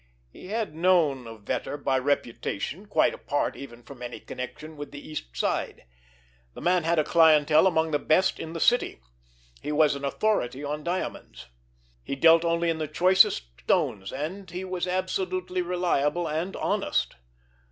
[0.31, 4.97] He had known of Vetter by reputation, quite apart even from any connection with the
[5.07, 5.85] East Side.
[6.55, 8.99] The man had a clientele among the best in the city.
[9.61, 11.49] He was an authority on diamonds.
[12.03, 17.17] He dealt only in the choicest stones, and he was absolutely reliable and honest.